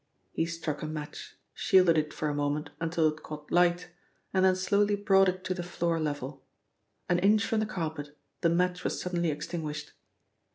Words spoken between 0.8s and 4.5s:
a match, shielded it for a moment until it caught light, and